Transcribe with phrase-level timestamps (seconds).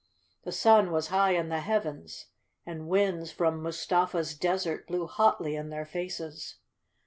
[0.45, 2.25] The sun was high in the Heavens,
[2.65, 6.57] and winds from Mustafa's desert blew hotly in their faces.